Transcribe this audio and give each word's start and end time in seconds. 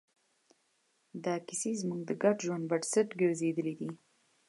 دا 1.23 1.35
کیسې 1.47 1.71
زموږ 1.81 2.01
د 2.05 2.11
ګډ 2.23 2.37
ژوند 2.45 2.63
بنسټ 2.71 3.07
ګرځېدلې 3.21 3.73
دي. 3.79 3.89